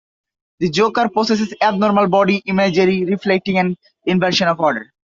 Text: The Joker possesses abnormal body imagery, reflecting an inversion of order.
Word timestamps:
The 0.57 0.71
Joker 0.71 1.09
possesses 1.09 1.53
abnormal 1.61 2.07
body 2.09 2.37
imagery, 2.47 3.05
reflecting 3.05 3.59
an 3.59 3.77
inversion 4.07 4.47
of 4.47 4.59
order. 4.59 4.91